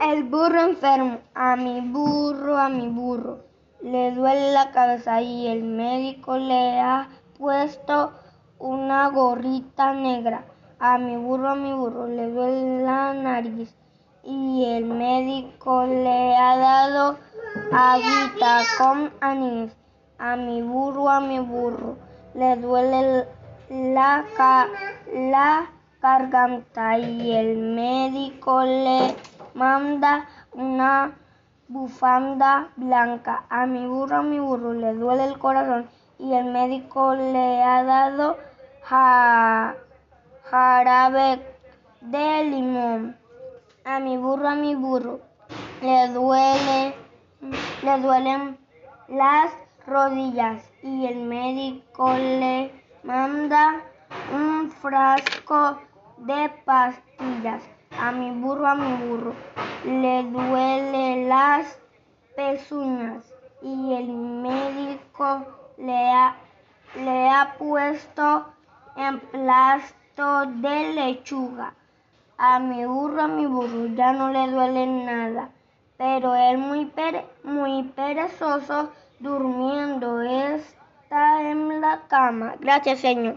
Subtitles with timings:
[0.00, 1.18] El burro enfermo.
[1.34, 3.44] A mi burro, a mi burro.
[3.82, 8.12] Le duele la cabeza y el médico le ha puesto
[8.58, 10.46] una gorrita negra.
[10.78, 12.06] A mi burro, a mi burro.
[12.06, 13.76] Le duele la nariz
[14.24, 17.18] y el médico le ha dado
[17.70, 19.76] agüita con anís.
[20.18, 21.98] A mi burro, a mi burro.
[22.32, 23.26] Le duele
[23.68, 24.24] la,
[25.12, 25.70] la
[26.00, 29.14] garganta y el médico le
[29.60, 31.12] manda una
[31.68, 33.44] bufanda blanca.
[33.50, 35.86] A mi burro, a mi burro, le duele el corazón
[36.18, 38.38] y el médico le ha dado
[40.50, 41.42] jarabe
[42.00, 43.16] de limón.
[43.84, 45.20] A mi burro, a mi burro,
[45.82, 46.94] le duele,
[47.82, 48.56] le duelen
[49.08, 49.52] las
[49.86, 53.82] rodillas y el médico le manda
[54.32, 55.78] un frasco
[56.16, 57.79] de pastillas.
[58.02, 59.34] A mi burro, a mi burro,
[59.84, 61.78] le duele las
[62.34, 65.44] pezuñas y el médico
[65.76, 66.34] le ha,
[66.96, 68.46] le ha puesto
[70.62, 71.74] de lechuga.
[72.38, 75.50] A mi burro, a mi burro, ya no le duele nada,
[75.98, 76.90] pero él muy,
[77.44, 82.54] muy perezoso durmiendo está en la cama.
[82.60, 83.36] Gracias, Señor.